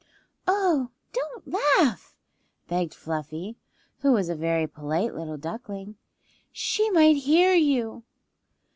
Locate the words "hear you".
7.17-8.01